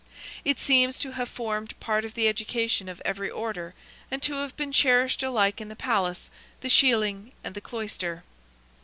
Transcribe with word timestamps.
It 0.43 0.59
seems 0.59 0.97
to 0.97 1.11
have 1.11 1.29
formed 1.29 1.79
part 1.79 2.03
of 2.05 2.15
the 2.15 2.27
education 2.27 2.89
of 2.89 3.03
every 3.05 3.29
order, 3.29 3.75
and 4.09 4.19
to 4.23 4.33
have 4.37 4.57
been 4.57 4.71
cherished 4.71 5.21
alike 5.21 5.61
in 5.61 5.67
the 5.67 5.75
palace, 5.75 6.31
the 6.61 6.69
shieling, 6.69 7.33
and 7.43 7.53
the 7.53 7.61
cloister. 7.61 8.23